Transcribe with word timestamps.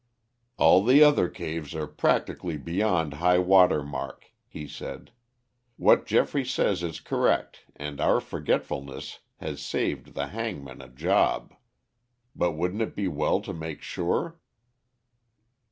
"All 0.57 0.83
the 0.83 1.03
other 1.03 1.29
caves 1.29 1.75
are 1.75 1.85
practically 1.85 2.57
beyond 2.57 3.13
high 3.13 3.37
water 3.37 3.83
mark," 3.83 4.31
he 4.47 4.67
said. 4.67 5.11
"What 5.77 6.07
Geoffrey 6.07 6.43
says 6.43 6.81
is 6.81 6.99
correct 6.99 7.65
and 7.75 8.01
our 8.01 8.19
forgetfulness 8.19 9.19
has 9.37 9.61
saved 9.61 10.15
the 10.15 10.29
hangman 10.29 10.81
a 10.81 10.89
job. 10.89 11.53
But 12.35 12.53
wouldn't 12.53 12.81
it 12.81 12.95
be 12.95 13.07
well 13.07 13.41
to 13.41 13.53
make 13.53 13.83
sure?" 13.83 14.39